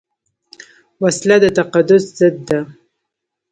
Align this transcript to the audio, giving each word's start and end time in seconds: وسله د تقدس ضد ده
وسله 1.01 1.37
د 1.43 1.45
تقدس 1.57 2.03
ضد 2.17 2.35
ده 2.47 2.59